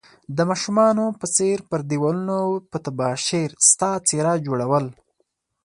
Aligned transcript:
د 0.37 0.39
ماشومانو 0.49 1.05
په 1.19 1.25
څير 1.35 1.57
پر 1.69 1.79
ديوالونو 1.89 2.39
په 2.71 2.77
تباشير 2.85 3.49
ستا 3.69 3.89
څيره 4.07 4.33
جوړول 4.45 4.85